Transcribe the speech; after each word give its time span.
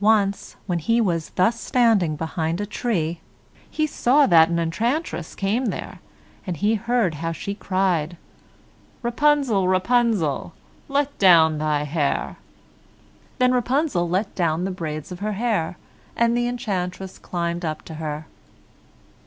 Once 0.00 0.56
when 0.66 0.78
he 0.78 0.98
was 0.98 1.28
thus 1.34 1.60
standing 1.60 2.16
behind 2.16 2.58
a 2.58 2.64
tree, 2.64 3.20
he 3.70 3.86
saw 3.86 4.24
that 4.24 4.48
an 4.48 4.58
enchantress 4.58 5.34
came 5.34 5.66
there, 5.66 5.98
and 6.46 6.56
he 6.56 6.74
heard 6.76 7.16
how 7.16 7.32
she 7.32 7.54
cried, 7.54 8.16
"Rapunzel, 9.02 9.68
Rapunzel, 9.68 10.54
Let 10.88 11.18
down 11.18 11.60
your 11.60 11.84
hair." 11.84 12.36
Then 13.38 13.52
Rapunzel 13.52 14.08
let 14.08 14.34
down 14.34 14.64
the 14.64 14.70
braids 14.70 15.12
of 15.12 15.18
her 15.20 15.32
hair, 15.32 15.76
and 16.16 16.34
the 16.34 16.48
enchantress 16.48 17.18
climbed 17.18 17.62
up 17.62 17.82
to 17.82 17.94
her. 17.96 18.26